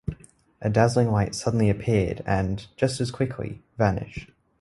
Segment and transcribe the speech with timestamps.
[0.63, 4.31] A dazzling light suddenly appeared and, just as quickly, vanished.